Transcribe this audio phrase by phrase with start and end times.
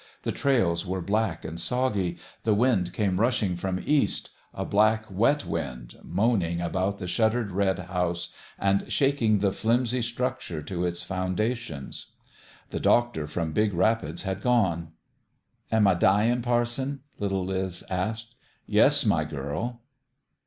[0.23, 2.17] The trails were black and soggy.
[2.43, 7.77] The wind came rushing from east a black, wet wind, moaning about the shuttered red
[7.77, 12.07] house and shaking the flimsy structure to its foundations.
[12.71, 14.93] The doctor from Big Rapids had gone.
[15.71, 18.33] "Am I dyin', parson?" little Liz asked."
[18.65, 19.81] Yes, my girl.''